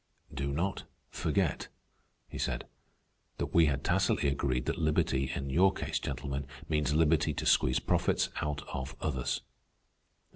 "Do 0.33 0.51
not 0.51 0.85
forget," 1.11 1.67
he 2.27 2.39
said, 2.39 2.65
"that 3.37 3.53
we 3.53 3.67
had 3.67 3.83
tacitly 3.83 4.29
agreed 4.29 4.65
that 4.65 4.79
liberty 4.79 5.31
in 5.35 5.51
your 5.51 5.71
case, 5.71 5.99
gentlemen, 5.99 6.47
means 6.67 6.95
liberty 6.95 7.35
to 7.35 7.45
squeeze 7.45 7.77
profits 7.77 8.29
out 8.41 8.67
of 8.69 8.95
others." 8.99 9.41